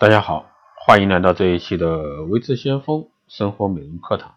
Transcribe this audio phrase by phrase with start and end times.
[0.00, 4.36] 大家好，欢迎来到这一期的微智先锋生活美容课堂。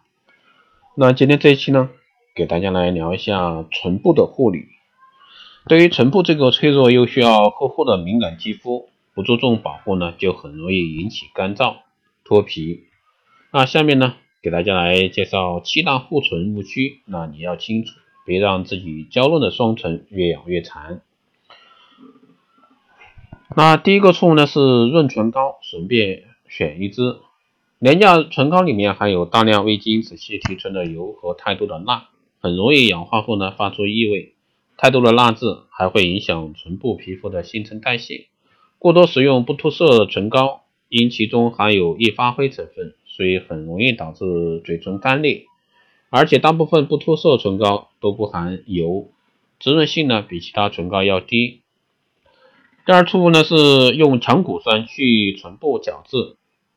[0.96, 1.88] 那今天这一期呢，
[2.34, 4.66] 给大家来聊一下唇部的护理。
[5.68, 11.76] 对于唇部这个脆弱又需要呵护的敏感肌肤，不注重保护呢，就很容易引起干燥、
[12.24, 12.88] 脱皮。
[13.52, 17.02] 那下面呢，给大家来介绍七大护唇误区。
[17.06, 17.92] 那你要清楚，
[18.26, 21.02] 别让自己娇嫩的双唇越养越残。
[23.54, 27.18] 那第一个错误呢是润唇膏随便选一支，
[27.78, 32.08] 廉价唇膏里面含有大量未经仔细提纯的油和太多的蜡，
[32.40, 34.32] 很容易氧化后呢发出异味。
[34.78, 38.26] 太多的蜡质还会影响唇部皮肤的新陈代谢。
[38.78, 45.44] 过多使用不脱色唇膏，因其中含有易发灰成分，所以很容易导致嘴唇干裂。
[46.10, 49.10] 而且大部分不脱色唇膏都不含油，
[49.60, 51.61] 滋润性呢比其他唇膏要低。
[52.84, 56.34] 第二错误呢是用强骨酸去唇部角质，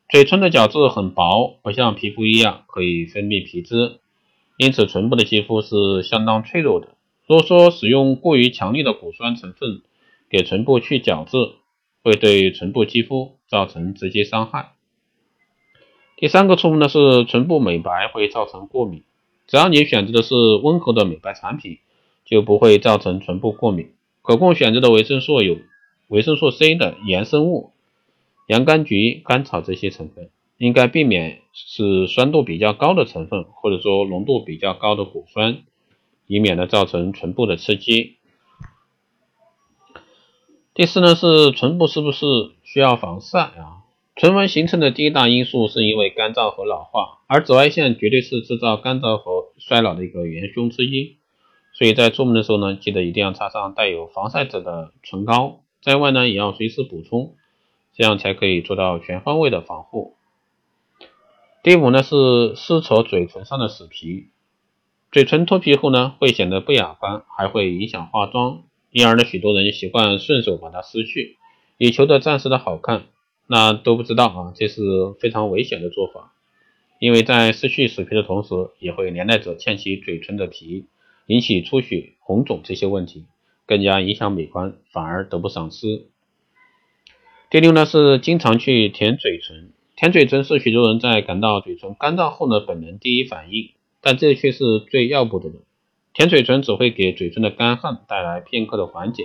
[0.08, 4.00] 嘴唇的角质很薄，不像皮肤一样可以分泌皮脂，
[4.58, 6.90] 因此唇部的肌肤是相当脆弱的。
[7.26, 9.82] 如果说使用过于强烈的骨酸成分
[10.30, 11.54] 给唇部去角质，
[12.04, 14.74] 会对唇部肌肤造成直接伤害。
[16.18, 19.02] 第三个错误呢是唇部美白会造成过敏，
[19.48, 21.80] 只要你选择的是温和的美白产品，
[22.26, 23.90] 就不会造成唇部过敏。
[24.22, 25.58] 可供选择的维生素有。
[26.08, 27.72] 维生素 C 的衍生物，
[28.48, 35.64] 洋甘菊、甘草这些成分，应该避免是酸度比较高的成分，或者说浓度比较高的果酸，
[36.28, 38.18] 以免呢造成唇部的刺激。
[40.74, 42.26] 第四呢是唇部是不是
[42.64, 43.84] 需要防晒啊？
[44.16, 51.18] 唇纹形成的第一大因素是因为干燥和老化，而紫外线绝对是制造干燥和衰老的一个元凶之一。
[51.74, 55.65] 所以在出门的时候呢，记得一定要擦上带有防晒者的唇膏。
[55.86, 57.36] 在外呢，也要随时补充，
[57.94, 60.16] 这样才可以做到全方位的防护。
[61.62, 64.30] 第五呢是撕扯嘴唇上的死皮，
[65.12, 71.38] 嘴唇脱皮后呢会显得不雅观，还会影响化妆，因而呢许多人习惯顺手把它撕去，
[71.78, 73.04] 以求得暂时的好看，
[73.46, 74.82] 那都不知道啊，这是
[75.20, 76.34] 非常危险的做法，
[76.98, 80.86] 因为在失去死皮的同时，也会连带着欠起嘴唇的皮，
[81.28, 83.26] 引起出血、红肿这些问题。
[83.66, 86.08] 更加影响美观，反而得不偿失。
[87.50, 93.72] 第六呢是经常去舔嘴唇，舔嘴唇是许多人在感到嘴唇干燥后的本能第一反应，
[94.02, 95.60] 但这却是最要不得的。
[96.14, 99.24] 舔嘴唇只会给嘴唇的干旱带来片刻的缓解，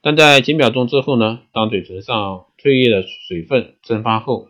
[0.00, 4.48] 但在几秒钟之后呢，当嘴唇上唾液的水分蒸发后，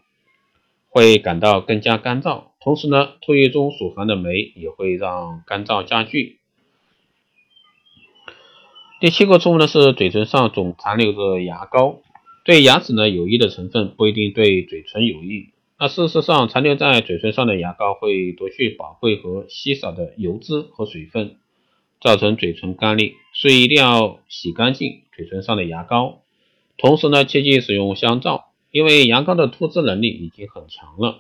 [0.89, 6.39] 会感到更加干燥，同时呢，唾液中所含的酶也会让干燥加剧。
[9.05, 12.01] 第七个错误呢是嘴唇上总残留着牙膏，
[12.43, 15.51] 对牙齿呢有益的成分不一定对嘴唇有益。
[15.79, 21.37] 那事实上，残留在嘴唇上的牙膏会夺去宝贵和稀少的油脂和水分，
[22.01, 26.23] 造成嘴唇干裂，所以一定要洗干净嘴唇上的牙膏。
[26.79, 31.19] 同时呢，切记使用香皂，因为牙膏的脱脂能力已经很强了。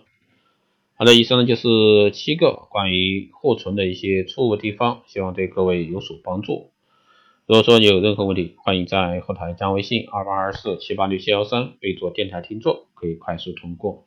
[0.96, 6.70] 好的，以上呢就是七个关于护唇的一些错误地方，希望对各位有所帮助。
[7.46, 14.06] 如果说你有任何问题，欢迎在后台加微信二八二四七八六七幺三，备注电台听众，可以快速通过。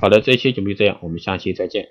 [0.00, 1.88] 好的，这期节目就这样，我们下期再见。